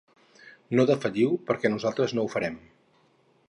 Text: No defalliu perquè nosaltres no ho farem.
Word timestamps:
No 0.79 0.85
defalliu 0.91 1.37
perquè 1.51 1.73
nosaltres 1.75 2.17
no 2.19 2.25
ho 2.27 2.33
farem. 2.37 2.57